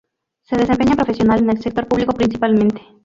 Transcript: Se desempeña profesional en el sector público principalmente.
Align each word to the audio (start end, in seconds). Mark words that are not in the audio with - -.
Se 0.41 0.57
desempeña 0.57 0.95
profesional 0.95 1.41
en 1.41 1.51
el 1.51 1.61
sector 1.61 1.85
público 1.87 2.13
principalmente. 2.13 2.81